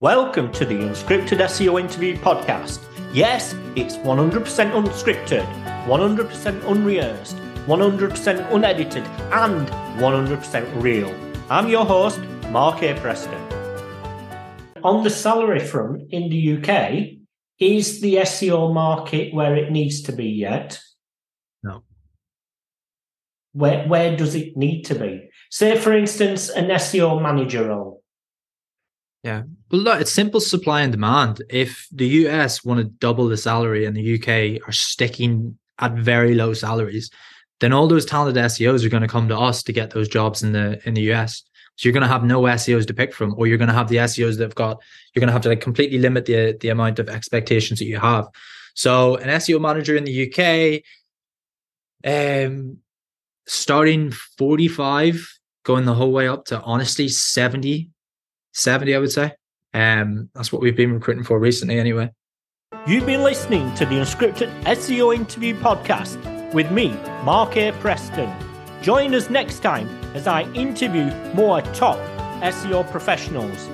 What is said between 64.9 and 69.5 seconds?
Interview Podcast with me, Mark A. Preston. Join us